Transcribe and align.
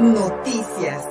Noticias. 0.00 1.06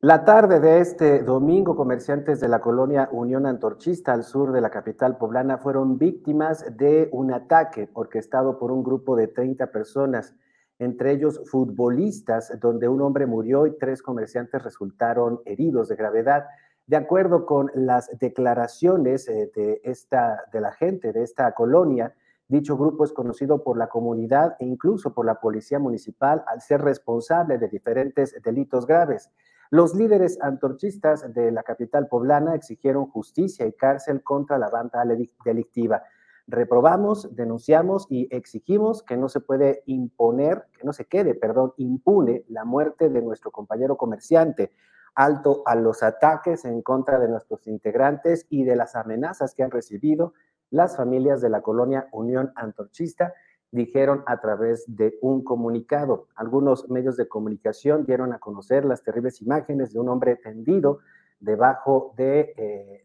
La 0.00 0.24
tarde 0.24 0.60
de 0.60 0.80
este 0.80 1.22
domingo, 1.22 1.74
comerciantes 1.74 2.40
de 2.40 2.48
la 2.48 2.60
colonia 2.60 3.08
Unión 3.10 3.46
Antorchista 3.46 4.12
al 4.12 4.22
sur 4.22 4.52
de 4.52 4.60
la 4.60 4.70
capital 4.70 5.16
poblana 5.16 5.58
fueron 5.58 5.98
víctimas 5.98 6.76
de 6.76 7.08
un 7.10 7.32
ataque 7.32 7.88
orquestado 7.94 8.58
por 8.58 8.70
un 8.70 8.84
grupo 8.84 9.16
de 9.16 9.28
30 9.28 9.72
personas, 9.72 10.36
entre 10.78 11.12
ellos 11.12 11.40
futbolistas, 11.50 12.52
donde 12.60 12.88
un 12.88 13.00
hombre 13.00 13.26
murió 13.26 13.66
y 13.66 13.76
tres 13.76 14.02
comerciantes 14.02 14.62
resultaron 14.62 15.40
heridos 15.44 15.88
de 15.88 15.96
gravedad. 15.96 16.44
De 16.86 16.96
acuerdo 16.96 17.46
con 17.46 17.70
las 17.74 18.10
declaraciones 18.18 19.28
eh, 19.28 19.50
de, 19.54 19.80
esta, 19.84 20.44
de 20.52 20.60
la 20.60 20.72
gente 20.72 21.12
de 21.12 21.22
esta 21.22 21.52
colonia, 21.52 22.14
dicho 22.48 22.76
grupo 22.76 23.04
es 23.04 23.12
conocido 23.12 23.64
por 23.64 23.76
la 23.76 23.88
comunidad 23.88 24.56
e 24.60 24.66
incluso 24.66 25.12
por 25.12 25.26
la 25.26 25.40
policía 25.40 25.78
municipal 25.78 26.44
al 26.46 26.60
ser 26.60 26.82
responsable 26.82 27.58
de 27.58 27.68
diferentes 27.68 28.40
delitos 28.42 28.86
graves. 28.86 29.30
Los 29.70 29.96
líderes 29.96 30.38
antorchistas 30.40 31.34
de 31.34 31.50
la 31.50 31.64
capital 31.64 32.06
poblana 32.06 32.54
exigieron 32.54 33.06
justicia 33.06 33.66
y 33.66 33.72
cárcel 33.72 34.22
contra 34.22 34.58
la 34.58 34.68
banda 34.68 35.04
delictiva. 35.44 36.04
Reprobamos, 36.46 37.34
denunciamos 37.34 38.06
y 38.08 38.28
exigimos 38.30 39.02
que 39.02 39.16
no 39.16 39.28
se 39.28 39.40
puede 39.40 39.82
imponer, 39.86 40.66
que 40.78 40.84
no 40.84 40.92
se 40.92 41.06
quede, 41.06 41.34
perdón, 41.34 41.74
impune 41.76 42.44
la 42.48 42.64
muerte 42.64 43.08
de 43.08 43.22
nuestro 43.22 43.50
compañero 43.50 43.96
comerciante, 43.96 44.72
alto 45.14 45.62
a 45.66 45.74
los 45.74 46.02
ataques 46.02 46.64
en 46.64 46.82
contra 46.82 47.18
de 47.18 47.28
nuestros 47.28 47.66
integrantes 47.66 48.46
y 48.48 48.64
de 48.64 48.76
las 48.76 48.94
amenazas 48.94 49.54
que 49.54 49.62
han 49.62 49.70
recibido 49.70 50.34
las 50.70 50.96
familias 50.96 51.40
de 51.40 51.50
la 51.50 51.62
colonia 51.62 52.08
Unión 52.12 52.52
Antorchista 52.56 53.34
dijeron 53.70 54.22
a 54.26 54.40
través 54.40 54.84
de 54.88 55.18
un 55.20 55.44
comunicado. 55.44 56.28
Algunos 56.34 56.88
medios 56.88 57.16
de 57.16 57.28
comunicación 57.28 58.04
dieron 58.04 58.32
a 58.32 58.38
conocer 58.38 58.84
las 58.84 59.02
terribles 59.02 59.40
imágenes 59.42 59.92
de 59.92 60.00
un 60.00 60.08
hombre 60.08 60.36
tendido 60.36 61.00
debajo 61.40 62.14
de, 62.16 62.54
eh, 62.56 63.04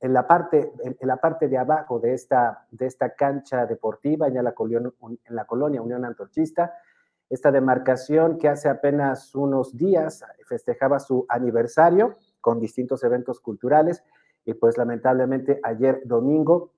en, 0.00 0.12
la 0.12 0.26
parte, 0.26 0.72
en, 0.82 0.96
la 1.08 1.16
parte 1.16 1.48
de 1.48 1.58
abajo 1.58 1.98
de 1.98 2.14
esta, 2.14 2.66
de 2.70 2.86
esta 2.86 3.14
cancha 3.14 3.66
deportiva 3.66 4.28
en 4.28 4.42
la, 4.42 4.52
colonia, 4.52 4.90
en 5.00 5.36
la 5.36 5.44
colonia 5.44 5.82
Unión 5.82 6.04
Antorchista. 6.04 6.74
Esta 7.28 7.52
demarcación 7.52 8.38
que 8.38 8.48
hace 8.48 8.68
apenas 8.68 9.34
unos 9.34 9.76
días 9.76 10.24
festejaba 10.46 10.98
su 10.98 11.26
aniversario 11.28 12.16
con 12.40 12.58
distintos 12.58 13.04
eventos 13.04 13.40
culturales 13.40 14.02
y 14.44 14.54
pues 14.54 14.76
lamentablemente 14.76 15.60
ayer 15.62 16.02
domingo 16.04 16.72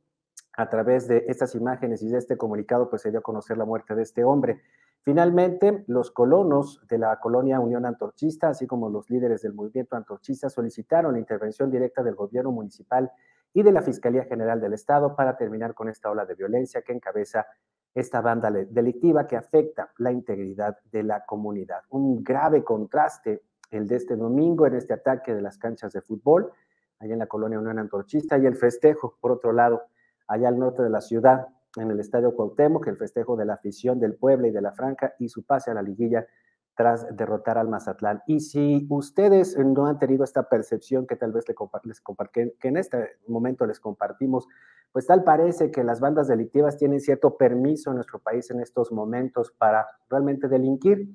a 0.54 0.68
través 0.68 1.08
de 1.08 1.24
estas 1.28 1.54
imágenes 1.54 2.02
y 2.02 2.08
de 2.08 2.18
este 2.18 2.36
comunicado, 2.36 2.90
pues 2.90 3.02
se 3.02 3.10
dio 3.10 3.20
a 3.20 3.22
conocer 3.22 3.56
la 3.56 3.64
muerte 3.64 3.94
de 3.94 4.02
este 4.02 4.24
hombre. 4.24 4.60
Finalmente, 5.04 5.82
los 5.88 6.12
colonos 6.12 6.80
de 6.88 6.96
la 6.96 7.18
colonia 7.18 7.58
Unión 7.58 7.84
Antorchista, 7.86 8.50
así 8.50 8.68
como 8.68 8.88
los 8.88 9.10
líderes 9.10 9.42
del 9.42 9.52
movimiento 9.52 9.96
antorchista, 9.96 10.48
solicitaron 10.48 11.14
la 11.14 11.18
intervención 11.18 11.72
directa 11.72 12.04
del 12.04 12.14
gobierno 12.14 12.52
municipal 12.52 13.10
y 13.52 13.64
de 13.64 13.72
la 13.72 13.82
Fiscalía 13.82 14.24
General 14.24 14.60
del 14.60 14.74
Estado 14.74 15.16
para 15.16 15.36
terminar 15.36 15.74
con 15.74 15.88
esta 15.88 16.08
ola 16.08 16.24
de 16.24 16.36
violencia 16.36 16.82
que 16.82 16.92
encabeza 16.92 17.46
esta 17.92 18.20
banda 18.20 18.50
delictiva 18.50 19.26
que 19.26 19.36
afecta 19.36 19.92
la 19.98 20.12
integridad 20.12 20.78
de 20.92 21.02
la 21.02 21.24
comunidad. 21.24 21.82
Un 21.90 22.22
grave 22.22 22.62
contraste 22.62 23.42
el 23.70 23.88
de 23.88 23.96
este 23.96 24.14
domingo 24.16 24.66
en 24.66 24.76
este 24.76 24.94
ataque 24.94 25.34
de 25.34 25.42
las 25.42 25.58
canchas 25.58 25.92
de 25.92 26.00
fútbol, 26.00 26.52
allá 27.00 27.14
en 27.14 27.18
la 27.18 27.26
colonia 27.26 27.58
Unión 27.58 27.80
Antorchista, 27.80 28.38
y 28.38 28.46
el 28.46 28.54
festejo, 28.54 29.16
por 29.20 29.32
otro 29.32 29.52
lado, 29.52 29.82
allá 30.28 30.48
al 30.48 30.58
norte 30.58 30.82
de 30.82 30.90
la 30.90 31.00
ciudad, 31.00 31.48
en 31.76 31.90
el 31.90 32.00
Estadio 32.00 32.34
Cuauhtémoc, 32.34 32.86
el 32.86 32.96
festejo 32.96 33.36
de 33.36 33.44
la 33.44 33.54
afición 33.54 33.98
del 33.98 34.14
Puebla 34.14 34.48
y 34.48 34.50
de 34.50 34.60
la 34.60 34.72
Franca 34.72 35.14
y 35.18 35.28
su 35.28 35.44
pase 35.44 35.70
a 35.70 35.74
la 35.74 35.82
liguilla 35.82 36.26
tras 36.74 37.06
derrotar 37.16 37.58
al 37.58 37.68
Mazatlán. 37.68 38.22
Y 38.26 38.40
si 38.40 38.86
ustedes 38.88 39.56
no 39.58 39.86
han 39.86 39.98
tenido 39.98 40.24
esta 40.24 40.48
percepción 40.48 41.06
que 41.06 41.16
tal 41.16 41.32
vez 41.32 41.44
les 41.84 42.00
compartí, 42.00 42.52
que 42.58 42.68
en 42.68 42.76
este 42.76 43.16
momento 43.26 43.66
les 43.66 43.78
compartimos, 43.78 44.48
pues 44.90 45.06
tal 45.06 45.24
parece 45.24 45.70
que 45.70 45.84
las 45.84 46.00
bandas 46.00 46.28
delictivas 46.28 46.76
tienen 46.76 47.00
cierto 47.00 47.36
permiso 47.36 47.90
en 47.90 47.96
nuestro 47.96 48.18
país 48.18 48.50
en 48.50 48.60
estos 48.60 48.92
momentos 48.92 49.52
para 49.52 49.86
realmente 50.08 50.48
delinquir. 50.48 51.08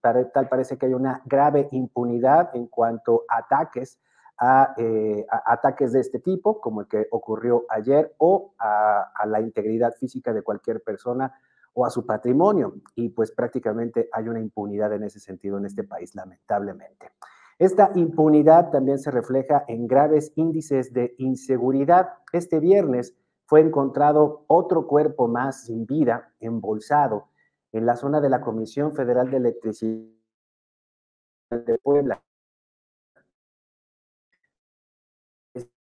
Tal 0.00 0.48
parece 0.48 0.76
que 0.78 0.86
hay 0.86 0.94
una 0.94 1.22
grave 1.24 1.68
impunidad 1.72 2.50
en 2.54 2.66
cuanto 2.66 3.24
a 3.28 3.38
ataques 3.38 3.98
eh, 4.76 5.26
a, 5.30 5.52
ataques 5.52 5.92
de 5.92 6.00
este 6.00 6.18
tipo, 6.18 6.60
como 6.60 6.82
el 6.82 6.88
que 6.88 7.06
ocurrió 7.10 7.64
ayer, 7.68 8.14
o 8.18 8.54
a, 8.58 9.12
a, 9.14 9.26
la 9.26 9.40
integridad 9.40 9.94
física 9.94 10.32
de 10.32 10.42
cualquier 10.42 10.82
persona 10.82 11.32
o 11.72 11.86
a 11.86 11.90
su 11.90 12.04
patrimonio. 12.04 12.74
Y 12.94 13.10
pues 13.10 13.32
prácticamente 13.32 14.08
hay 14.12 14.28
una 14.28 14.40
impunidad 14.40 14.92
en 14.92 15.04
ese 15.04 15.20
sentido 15.20 15.58
en 15.58 15.66
este 15.66 15.84
país, 15.84 16.14
lamentablemente. 16.14 17.12
Esta 17.58 17.90
impunidad 17.94 18.70
también 18.70 18.98
se 18.98 19.10
refleja 19.10 19.64
en 19.66 19.86
graves 19.86 20.32
índices 20.36 20.92
de 20.92 21.14
inseguridad. 21.18 22.08
Este 22.32 22.60
viernes 22.60 23.16
fue 23.46 23.60
encontrado 23.60 24.44
otro 24.48 24.86
cuerpo 24.86 25.28
más 25.28 25.64
sin 25.64 25.86
vida, 25.86 26.34
embolsado, 26.40 27.28
en 27.72 27.86
la 27.86 27.96
zona 27.96 28.20
de 28.20 28.28
la 28.28 28.40
Comisión 28.40 28.94
Federal 28.94 29.30
de 29.30 29.36
Electricidad 29.38 30.10
de 31.50 31.78
Puebla, 31.78 32.22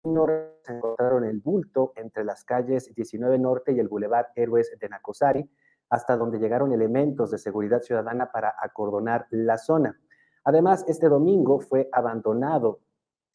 se 0.04 0.74
encontraron 0.74 1.24
el 1.24 1.40
bulto 1.40 1.94
entre 1.96 2.24
las 2.24 2.44
calles 2.44 2.94
19 2.94 3.38
Norte 3.38 3.72
y 3.72 3.80
el 3.80 3.88
Boulevard 3.88 4.26
Héroes 4.36 4.76
de 4.78 4.88
Nacosari, 4.90 5.50
hasta 5.88 6.18
donde 6.18 6.38
llegaron 6.38 6.72
elementos 6.72 7.30
de 7.30 7.38
seguridad 7.38 7.80
ciudadana 7.80 8.30
para 8.30 8.54
acordonar 8.60 9.26
la 9.30 9.56
zona. 9.56 9.98
Además, 10.44 10.84
este 10.88 11.08
domingo 11.08 11.58
fue 11.58 11.88
abandonado 11.90 12.80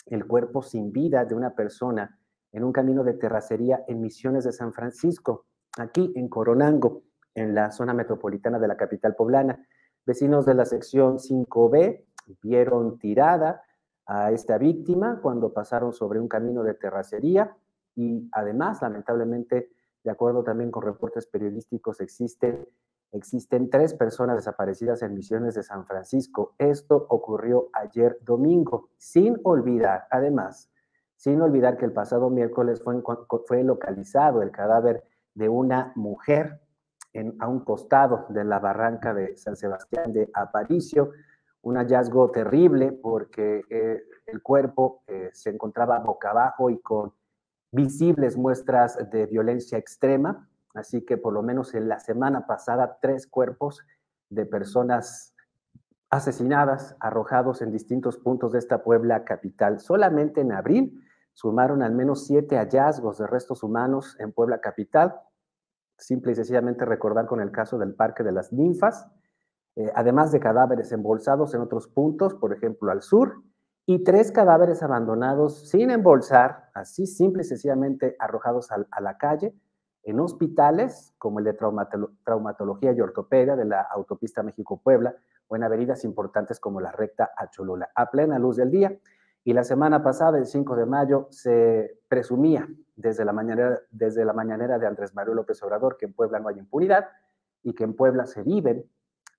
el 0.06 0.28
cuerpo 0.28 0.62
sin 0.62 0.92
vida 0.92 1.26
de 1.26 1.34
una 1.34 1.56
persona 1.56 2.20
en 2.52 2.64
un 2.64 2.72
camino 2.72 3.04
de 3.04 3.14
terracería 3.14 3.84
en 3.88 4.02
Misiones 4.02 4.44
de 4.44 4.52
San 4.52 4.72
Francisco, 4.72 5.48
aquí 5.80 6.12
en 6.16 6.30
Coronango, 6.30 7.02
en 7.34 7.56
la 7.56 7.72
zona 7.72 7.96
metropolitana 7.96 8.60
de 8.60 8.68
la 8.68 8.78
capital 8.78 9.16
poblana. 9.16 9.66
Vecinos 10.06 10.46
de 10.46 10.54
la 10.54 10.66
sección 10.66 11.18
5B 11.18 12.06
vieron 12.44 13.00
tirada 13.00 13.64
a 14.10 14.32
esta 14.32 14.58
víctima 14.58 15.20
cuando 15.22 15.54
pasaron 15.54 15.94
sobre 15.94 16.20
un 16.20 16.28
camino 16.28 16.64
de 16.64 16.74
terracería 16.74 17.56
y 17.96 18.28
además, 18.32 18.82
lamentablemente, 18.82 19.70
de 20.04 20.12
acuerdo 20.12 20.44
también 20.44 20.72
con 20.72 20.82
reportes 20.82 21.28
periodísticos, 21.28 22.02
existen, 22.02 22.68
existen 23.12 23.70
tres 23.70 23.94
personas 23.94 24.38
desaparecidas 24.38 25.04
en 25.04 25.14
Misiones 25.14 25.54
de 25.54 25.62
San 25.62 25.86
Francisco. 25.86 26.56
Esto 26.58 27.06
ocurrió 27.08 27.70
ayer 27.72 28.18
domingo, 28.22 28.90
sin 28.98 29.38
olvidar, 29.44 30.08
además, 30.10 30.72
sin 31.16 31.40
olvidar 31.42 31.78
que 31.78 31.86
el 31.86 31.94
pasado 31.94 32.32
miércoles 32.32 32.82
fue, 32.82 33.04
fue 33.46 33.64
localizado 33.64 34.42
el 34.42 34.50
cadáver 34.50 35.04
de 35.36 35.50
una 35.50 35.92
mujer 35.96 36.62
en, 37.14 37.36
a 37.40 37.48
un 37.48 37.60
costado 37.60 38.26
de 38.30 38.44
la 38.44 38.58
barranca 38.58 39.14
de 39.14 39.38
San 39.38 39.56
Sebastián 39.56 40.14
de 40.14 40.32
Aparicio, 40.34 41.12
un 41.62 41.76
hallazgo 41.76 42.32
terrible 42.32 42.92
porque 42.92 43.64
eh, 43.70 44.02
el 44.28 44.42
cuerpo 44.42 45.04
eh, 45.08 45.30
se 45.34 45.50
encontraba 45.50 46.00
boca 46.00 46.32
abajo 46.32 46.70
y 46.70 46.80
con 46.80 47.14
visibles 47.72 48.38
muestras 48.38 48.98
de 49.12 49.26
violencia 49.26 49.78
extrema. 49.78 50.50
Así 50.74 51.04
que 51.06 51.18
por 51.18 51.34
lo 51.34 51.42
menos 51.42 51.74
en 51.74 51.90
la 51.90 52.00
semana 52.00 52.48
pasada, 52.48 52.98
tres 53.02 53.28
cuerpos 53.28 53.82
de 54.30 54.46
personas 54.46 55.36
asesinadas, 56.10 56.96
arrojados 57.00 57.62
en 57.62 57.72
distintos 57.72 58.18
puntos 58.18 58.54
de 58.54 58.60
esta 58.60 58.84
Puebla 58.84 59.24
capital. 59.24 59.80
Solamente 59.80 60.42
en 60.42 60.52
abril 60.52 61.04
sumaron 61.34 61.84
al 61.84 61.94
menos 61.94 62.26
siete 62.26 62.58
hallazgos 62.58 63.18
de 63.20 63.28
restos 63.28 63.64
humanos 63.64 64.16
en 64.20 64.32
Puebla 64.32 64.60
capital. 64.60 65.16
Simple 65.98 66.32
y 66.32 66.36
sencillamente 66.36 66.86
recordar 66.86 67.26
con 67.28 67.42
el 67.42 67.52
caso 67.52 67.78
del 67.78 67.94
Parque 67.94 68.24
de 68.24 68.32
las 68.32 68.54
Ninfas, 68.54 69.08
eh, 69.80 69.90
además 69.96 70.34
de 70.34 70.42
cadáveres 70.42 70.92
embolsados 70.92 71.54
en 71.54 71.62
otros 71.62 71.88
puntos, 71.88 72.34
por 72.34 72.52
ejemplo 72.52 72.92
al 72.92 73.02
sur, 73.02 73.42
y 73.86 74.04
tres 74.04 74.30
cadáveres 74.30 74.84
abandonados 74.84 75.70
sin 75.70 75.90
embolsar, 75.90 76.70
así 76.74 77.08
simple 77.08 77.44
y 77.44 77.46
sencillamente 77.46 78.18
arrojados 78.20 78.74
a, 78.74 79.00
la 79.00 79.18
calle, 79.18 79.56
en 80.04 80.20
hospitales 80.20 81.14
como 81.18 81.40
el 81.40 81.46
de 81.46 81.58
traumatología 82.26 82.92
y 82.92 83.00
ortopedia 83.00 83.56
de 83.56 83.64
la 83.64 83.80
autopista 83.84 84.44
México-Puebla 84.44 85.16
o 85.48 85.56
en 85.56 85.64
avenidas 85.64 86.04
importantes 86.04 86.60
como 86.60 86.82
la 86.82 86.92
recta 86.92 87.32
a 87.38 87.50
Cholula, 87.50 87.90
a 87.96 88.12
plena 88.12 88.38
luz 88.38 88.58
del 88.58 88.72
día. 88.72 89.00
Y 89.46 89.54
la 89.54 89.64
semana 89.64 90.04
pasada, 90.04 90.38
el 90.38 90.46
5 90.46 90.76
de 90.76 90.86
mayo, 90.88 91.28
se 91.30 92.02
presumía 92.10 92.68
desde 92.98 93.24
la 93.24 93.32
mañanera, 93.32 93.80
desde 93.92 94.26
la 94.26 94.34
mañanera 94.34 94.78
de 94.78 94.88
Andrés 94.88 95.16
Manuel 95.16 95.38
López 95.38 95.64
Obrador 95.64 95.96
que 95.96 96.06
en 96.06 96.14
Puebla 96.14 96.42
no 96.42 96.50
hay 96.50 96.60
impunidad 96.60 97.08
y 97.64 97.74
que 97.74 97.86
en 97.86 97.96
Puebla 97.96 98.26
se 98.26 98.44
viven 98.44 98.86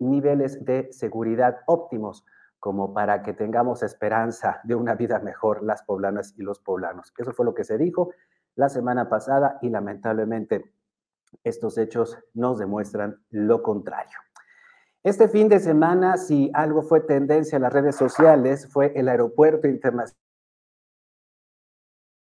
niveles 0.00 0.64
de 0.64 0.92
seguridad 0.92 1.60
óptimos 1.66 2.24
como 2.58 2.92
para 2.92 3.22
que 3.22 3.32
tengamos 3.32 3.82
esperanza 3.82 4.60
de 4.64 4.74
una 4.74 4.94
vida 4.94 5.18
mejor 5.18 5.62
las 5.62 5.82
poblanas 5.82 6.34
y 6.36 6.42
los 6.42 6.58
poblanos. 6.58 7.12
Eso 7.16 7.32
fue 7.32 7.44
lo 7.44 7.54
que 7.54 7.64
se 7.64 7.78
dijo 7.78 8.10
la 8.54 8.68
semana 8.68 9.08
pasada 9.08 9.58
y 9.62 9.70
lamentablemente 9.70 10.72
estos 11.44 11.78
hechos 11.78 12.18
nos 12.34 12.58
demuestran 12.58 13.22
lo 13.30 13.62
contrario. 13.62 14.18
Este 15.02 15.28
fin 15.28 15.48
de 15.48 15.60
semana, 15.60 16.18
si 16.18 16.50
algo 16.52 16.82
fue 16.82 17.00
tendencia 17.00 17.56
en 17.56 17.62
las 17.62 17.72
redes 17.72 17.96
sociales, 17.96 18.68
fue 18.70 18.92
el 18.94 19.08
Aeropuerto 19.08 19.66
Internacional 19.66 20.20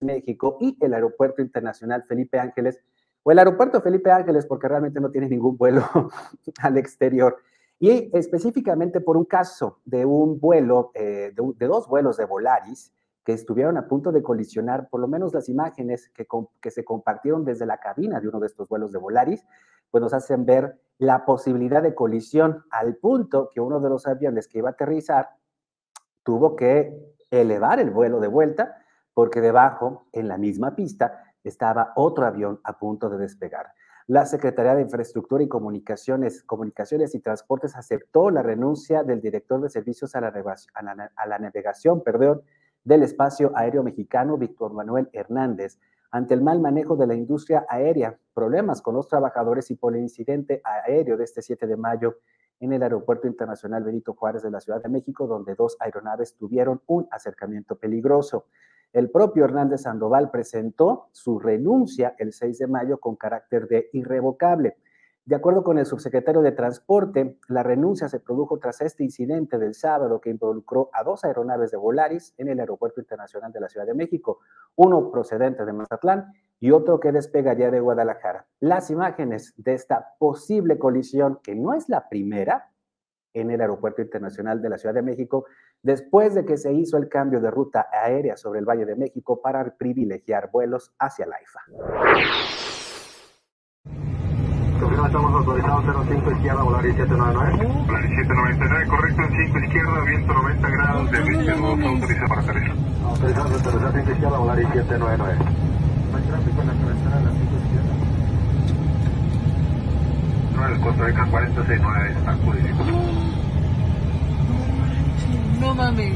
México 0.04 0.58
y 0.60 0.78
el 0.82 0.94
Aeropuerto 0.94 1.42
Internacional 1.42 2.04
Felipe 2.04 2.40
Ángeles, 2.40 2.80
o 3.24 3.32
el 3.32 3.40
Aeropuerto 3.40 3.82
Felipe 3.82 4.12
Ángeles, 4.12 4.46
porque 4.46 4.68
realmente 4.68 5.00
no 5.00 5.10
tiene 5.10 5.30
ningún 5.30 5.58
vuelo 5.58 5.84
al 6.62 6.78
exterior. 6.78 7.38
Y 7.84 8.10
específicamente 8.14 9.02
por 9.02 9.18
un 9.18 9.26
caso 9.26 9.82
de 9.84 10.06
un 10.06 10.40
vuelo, 10.40 10.92
eh, 10.94 11.34
de, 11.36 11.68
dos 11.68 11.86
vuelos 11.90 12.16
de 12.16 12.24
Volaris, 12.24 12.94
que 13.26 13.34
estuvieron 13.34 13.76
a 13.76 13.90
punto 13.90 14.14
de 14.14 14.24
colisionar, 14.24 14.88
por 14.88 15.02
lo 15.02 15.08
menos 15.10 15.34
las 15.34 15.50
imágenes 15.50 16.08
que, 16.12 16.26
que 16.62 16.72
se 16.72 16.86
compartieron 16.86 17.44
desde 17.44 17.66
la 17.66 17.80
cabina 17.80 18.22
de 18.22 18.30
uno 18.30 18.40
de 18.40 18.48
estos 18.48 18.70
vuelos 18.70 18.94
de 18.94 19.00
Volaris, 19.00 19.46
pues 19.92 20.02
nos 20.02 20.14
hacen 20.14 20.46
ver 20.46 20.80
la 20.98 21.26
posibilidad 21.26 21.84
de 21.84 21.94
colisión 21.94 22.64
al 22.72 22.96
punto 22.96 23.50
que 23.54 23.60
uno 23.60 23.82
de 23.82 23.90
los 23.90 24.08
aviones 24.08 24.48
que 24.48 24.60
iba 24.60 24.70
a 24.70 24.72
aterrizar 24.72 25.32
tuvo 26.24 26.56
que 26.56 27.18
elevar 27.32 27.82
el 27.82 27.92
vuelo 27.92 28.22
de 28.22 28.30
vuelta 28.30 28.78
porque 29.14 29.42
debajo, 29.42 30.08
en 30.14 30.30
la 30.30 30.38
misma 30.38 30.74
pista, 30.74 31.22
estaba 31.44 31.92
otro 31.98 32.26
avión 32.26 32.62
a 32.64 32.80
punto 32.80 33.10
de 33.10 33.18
despegar. 33.18 33.74
La 34.08 34.26
Secretaría 34.26 34.76
de 34.76 34.82
Infraestructura 34.82 35.44
y 35.44 35.48
Comunicaciones, 35.48 36.44
Comunicaciones 36.44 37.16
y 37.16 37.22
Transportes 37.22 37.76
aceptó 37.78 38.30
la 38.32 38.42
renuncia 38.42 39.02
del 39.04 39.22
director 39.22 39.62
de 39.62 39.70
servicios 39.70 40.14
a 40.16 40.20
la, 40.20 41.40
navegación 41.40 42.04
perdón, 42.04 42.42
del 42.84 43.04
espacio 43.04 43.54
aéreo 43.56 43.82
mexicano, 43.82 44.38
Víctor 44.38 44.74
Manuel 44.74 45.10
Hernández, 45.14 45.80
ante 46.12 46.34
el 46.34 46.42
mal 46.42 46.60
manejo 46.60 46.98
de 46.98 47.08
la 47.08 47.16
industria 47.16 47.66
aérea, 47.70 48.18
problemas 48.34 48.82
con 48.82 48.94
los 48.94 49.08
trabajadores 49.08 49.72
y 49.72 49.76
por 49.76 49.96
el 49.96 50.02
incidente 50.02 50.62
aéreo 50.66 51.16
de 51.16 51.24
este 51.24 51.42
7 51.42 51.66
de 51.66 51.78
mayo 51.78 52.18
en 52.60 52.74
el 52.74 52.84
Aeropuerto 52.84 53.28
Internacional 53.28 53.84
Benito 53.84 54.14
Juárez 54.14 54.44
de 54.44 54.52
la 54.52 54.60
Ciudad 54.60 54.84
de 54.84 54.90
México, 54.90 55.28
donde 55.28 55.56
dos 55.56 55.78
aeronaves 55.80 56.36
tuvieron 56.36 56.82
un 56.88 57.08
acercamiento 57.10 57.78
peligroso. 57.78 58.48
El 58.94 59.10
propio 59.10 59.46
Hernández 59.46 59.82
Sandoval 59.82 60.30
presentó 60.30 61.10
su 61.12 61.40
renuncia 61.40 62.16
el 62.20 62.32
6 62.32 62.60
de 62.60 62.68
mayo 62.68 63.00
con 63.00 63.16
carácter 63.16 63.68
de 63.68 63.90
irrevocable. 63.92 64.78
De 65.26 65.36
acuerdo 65.36 65.64
con 65.64 65.80
el 65.80 65.88
subsecretario 65.88 66.42
de 66.42 66.52
Transporte, 66.52 67.40
la 67.48 67.64
renuncia 67.64 68.08
se 68.08 68.20
produjo 68.20 68.60
tras 68.60 68.82
este 68.82 69.04
incidente 69.04 69.58
del 69.58 69.74
sábado 69.74 70.22
que 70.22 70.30
involucró 70.30 70.90
a 70.94 71.04
dos 71.04 71.24
aeronaves 71.24 71.72
de 71.72 71.78
Volaris 71.78 72.36
en 72.38 72.50
el 72.50 72.60
Aeropuerto 72.60 73.02
Internacional 73.02 73.52
de 73.52 73.62
la 73.62 73.70
Ciudad 73.70 73.88
de 73.88 73.96
México, 73.96 74.42
uno 74.76 75.10
procedente 75.10 75.66
de 75.66 75.74
Mazatlán 75.74 76.32
y 76.60 76.70
otro 76.70 77.00
que 77.00 77.12
despegaría 77.12 77.72
de 77.72 77.80
Guadalajara. 77.80 78.46
Las 78.60 78.92
imágenes 78.92 79.54
de 79.58 79.74
esta 79.74 80.14
posible 80.20 80.78
colisión, 80.78 81.40
que 81.42 81.56
no 81.56 81.74
es 81.74 81.90
la 81.90 82.10
primera 82.10 82.70
en 83.34 83.50
el 83.50 83.62
Aeropuerto 83.62 84.02
Internacional 84.02 84.62
de 84.62 84.70
la 84.70 84.78
Ciudad 84.78 84.94
de 84.94 85.02
México, 85.02 85.46
después 85.84 86.34
de 86.34 86.46
que 86.46 86.58
se 86.58 86.74
hizo 86.74 86.98
el 86.98 87.10
cambio 87.10 87.40
de 87.40 87.52
ruta 87.52 87.88
aérea 87.92 88.36
sobre 88.38 88.60
el 88.60 88.66
Valle 88.66 88.86
de 88.86 88.96
México 88.96 89.42
para 89.42 89.64
privilegiar 89.78 90.50
vuelos 90.52 90.94
hacia 90.98 91.28
la 91.28 91.36
IFA 91.42 92.64
estamos 95.06 95.34
autorizados 95.34 96.08
05 96.08 96.32
izquierda, 96.32 96.64
volar 96.64 96.82
799. 96.82 97.86
Volar 97.86 98.04
799, 98.04 98.88
correcto, 98.88 99.22
en 99.22 99.48
5 99.48 99.60
izquierda, 99.60 100.02
viento 100.02 100.34
90 100.34 100.70
grados, 100.70 101.12
de 101.12 101.20
22, 101.20 101.84
autoriza 101.84 102.26
para 102.28 102.42
aterrizar. 102.42 102.76
Autorizado 103.04 103.50
para 103.50 103.60
aterrizar 103.60 103.92
5 103.94 104.12
izquierda, 104.12 104.38
volar 104.38 104.58
799. 104.58 105.36
No 106.12 106.18
hay 106.18 106.24
tráfico 106.24 106.62
en 106.62 106.68
la 106.68 106.74
carretera 106.74 107.16
de 107.18 107.24
la 107.24 107.32
5 107.32 107.44
izquierda. 107.64 107.94
No, 110.54 110.68
el 110.68 110.80
Costa 110.82 111.06
Rica 111.06 111.28
469 111.30 112.12
está 112.18 112.32
purificado. 112.46 112.83
No 115.74 115.82
mames. 115.82 116.14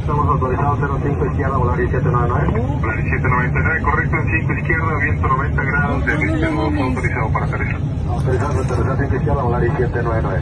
Estamos 0.00 0.28
autorizados 0.28 0.78
05 1.00 1.26
izquierda, 1.26 1.56
volar 1.56 1.78
799. 1.78 2.60
Volar 2.78 3.02
799, 3.02 3.82
correcto, 3.82 4.16
en 4.16 4.40
5 4.40 4.52
izquierda, 4.52 4.98
viento 5.02 5.28
90 5.28 5.62
grados, 5.64 6.04
de 6.04 6.16
22, 6.16 6.78
autorizado 6.78 7.32
para 7.32 7.46
aterrizar. 7.46 7.80
Autorizado 8.06 8.52
para 8.52 8.64
aterrizar 8.64 8.96
5 9.00 9.16
izquierda, 9.16 9.42
volar 9.42 9.62
799. 9.62 10.40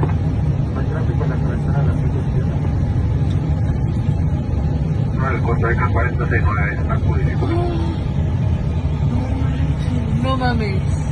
No 0.74 0.80
hay 0.80 0.86
tráfico 0.86 1.24
en 1.24 1.30
la 1.30 1.36
carretera 1.36 1.78
de 1.78 1.86
la 1.86 1.94
5 1.94 2.06
izquierda. 2.26 2.56
No, 5.14 5.28
el 5.30 5.42
Costa 5.42 5.68
Rica 5.68 5.88
469 5.92 6.74
está 6.74 6.94
purificado. 7.06 7.52
No 10.24 10.36
mames. 10.36 11.03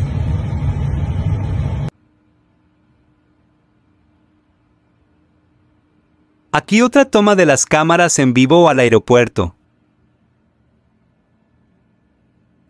Aquí 6.54 6.82
otra 6.82 7.06
toma 7.06 7.34
de 7.34 7.46
las 7.46 7.64
cámaras 7.64 8.18
en 8.18 8.34
vivo 8.34 8.68
al 8.68 8.78
aeropuerto. 8.78 9.56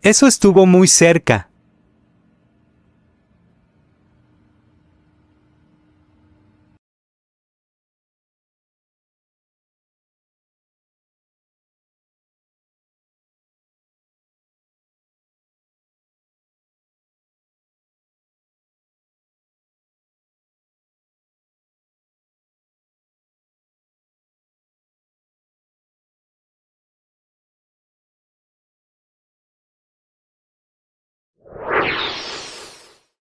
Eso 0.01 0.25
estuvo 0.25 0.65
muy 0.65 0.87
cerca. 0.87 1.49